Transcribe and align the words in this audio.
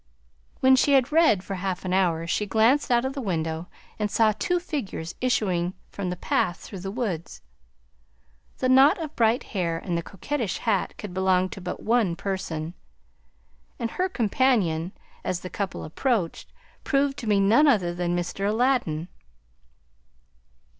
When 0.61 0.75
she 0.75 0.93
had 0.93 1.11
read 1.11 1.43
for 1.43 1.53
half 1.53 1.85
an 1.85 1.93
hour 1.93 2.25
she 2.25 2.47
glanced 2.47 2.89
out 2.89 3.05
of 3.05 3.13
the 3.13 3.21
window 3.21 3.67
and 3.99 4.09
saw 4.09 4.31
two 4.31 4.59
figures 4.59 5.13
issuing 5.21 5.75
from 5.91 6.09
the 6.09 6.15
path 6.15 6.57
through 6.61 6.79
the 6.79 6.89
woods. 6.89 7.43
The 8.57 8.67
knot 8.67 8.97
of 8.97 9.15
bright 9.15 9.43
hair 9.53 9.77
and 9.77 9.95
the 9.95 10.01
coquettish 10.01 10.57
hat 10.57 10.97
could 10.97 11.13
belong 11.13 11.49
to 11.49 11.61
but 11.61 11.83
one 11.83 12.15
person; 12.15 12.73
and 13.77 13.91
her 13.91 14.09
companion, 14.09 14.91
as 15.23 15.41
the 15.41 15.51
couple 15.51 15.83
approached, 15.83 16.51
proved 16.83 17.15
to 17.19 17.27
be 17.27 17.39
none 17.39 17.67
other 17.67 17.93
than 17.93 18.17
Mr. 18.17 18.49
Aladdin. 18.49 19.07